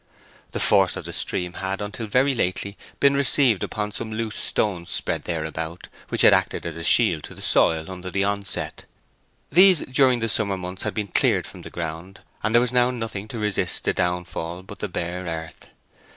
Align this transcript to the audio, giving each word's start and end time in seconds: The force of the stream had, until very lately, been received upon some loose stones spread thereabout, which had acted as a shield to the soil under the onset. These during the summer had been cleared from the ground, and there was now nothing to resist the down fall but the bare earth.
The 0.49 0.59
force 0.59 0.95
of 0.95 1.05
the 1.05 1.13
stream 1.13 1.53
had, 1.53 1.79
until 1.79 2.07
very 2.07 2.33
lately, 2.33 2.75
been 2.99 3.13
received 3.13 3.61
upon 3.63 3.91
some 3.91 4.11
loose 4.11 4.35
stones 4.35 4.89
spread 4.89 5.25
thereabout, 5.25 5.89
which 6.09 6.23
had 6.23 6.33
acted 6.33 6.65
as 6.65 6.75
a 6.75 6.83
shield 6.83 7.23
to 7.25 7.35
the 7.35 7.41
soil 7.43 7.85
under 7.91 8.09
the 8.09 8.23
onset. 8.23 8.85
These 9.51 9.81
during 9.81 10.19
the 10.19 10.27
summer 10.27 10.57
had 10.81 10.95
been 10.95 11.09
cleared 11.09 11.45
from 11.45 11.61
the 11.61 11.69
ground, 11.69 12.21
and 12.41 12.55
there 12.55 12.61
was 12.61 12.71
now 12.73 12.89
nothing 12.89 13.27
to 13.27 13.37
resist 13.37 13.83
the 13.83 13.93
down 13.93 14.25
fall 14.25 14.63
but 14.63 14.79
the 14.79 14.89
bare 14.89 15.25
earth. 15.27 15.69